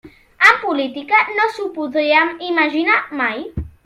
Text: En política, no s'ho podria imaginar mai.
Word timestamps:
En 0.51 0.55
política, 0.61 1.19
no 1.39 1.45
s'ho 1.57 1.67
podria 1.75 2.23
imaginar 2.51 2.97
mai. 3.21 3.45